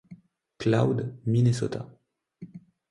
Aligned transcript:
Cloud, 0.57 1.13
Minnesota. 1.27 1.87